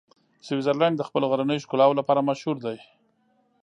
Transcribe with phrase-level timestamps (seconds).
[0.45, 2.77] سویټزرلنډ د خپلو غرنیو ښکلاوو لپاره مشهوره دی.